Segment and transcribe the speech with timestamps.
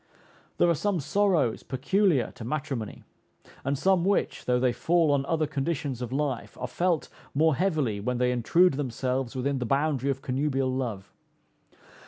[0.57, 3.03] There are some sorrows peculiar to matrimony;
[3.63, 7.99] and some which, though they fall on other conditions of life, are felt more heavily
[7.99, 11.13] when they intrude themselves within the boundary of connubial love.